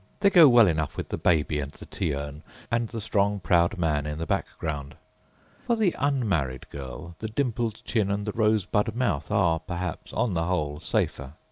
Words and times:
They 0.21 0.31
go 0.31 0.49
well 0.49 0.65
enough 0.65 0.97
with 0.97 1.09
the 1.09 1.17
baby 1.19 1.59
and 1.59 1.71
the 1.73 1.85
tea 1.85 2.15
urn, 2.15 2.41
and 2.71 2.87
the 2.87 2.99
strong, 2.99 3.39
proud 3.39 3.77
man 3.77 4.07
in 4.07 4.17
the 4.17 4.25
background. 4.25 4.95
For 5.67 5.75
the 5.75 5.95
unmarried 5.99 6.67
girl 6.71 7.13
the 7.19 7.27
dimpled 7.27 7.83
chin 7.85 8.09
and 8.09 8.25
the 8.25 8.31
rosebud 8.31 8.95
mouth 8.95 9.29
are, 9.29 9.59
perhaps, 9.59 10.11
on 10.11 10.33
the 10.33 10.45
whole 10.45 10.79
safer. 10.79 11.33